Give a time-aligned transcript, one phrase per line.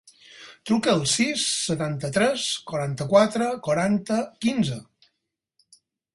[0.69, 4.81] Truca al sis, setanta-tres, quaranta-quatre, quaranta, quinze.